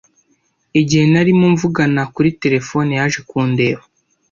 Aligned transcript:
Igihe 0.79 1.03
narimo 1.13 1.45
mvugana 1.53 2.01
kuri 2.13 2.29
terefone, 2.41 2.91
yaje 2.99 3.19
kundeba. 3.29 3.83